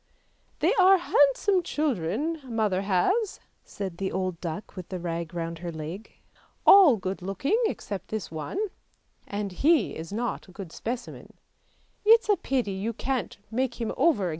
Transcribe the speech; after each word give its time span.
"They 0.61 0.73
are 0.79 0.97
handsome 0.97 1.61
children 1.61 2.41
mother 2.43 2.81
has," 2.81 3.39
said 3.63 3.99
the 3.99 4.11
old 4.11 4.41
duck 4.41 4.75
with 4.75 4.89
the 4.89 4.97
rag 4.99 5.31
round 5.31 5.59
her 5.59 5.71
leg;" 5.71 6.11
all 6.65 6.97
good 6.97 7.21
looking 7.21 7.61
except 7.67 8.07
this 8.07 8.31
one, 8.31 8.57
and 9.27 9.51
he 9.51 9.95
is 9.95 10.11
not 10.11 10.47
a 10.47 10.51
good 10.51 10.71
specimen; 10.71 11.35
it's 12.03 12.29
a 12.29 12.35
pity 12.35 12.71
you 12.71 12.93
can't 12.93 13.37
make 13.51 13.79
him 13.79 13.93
over 13.95 14.29
again." 14.29 14.29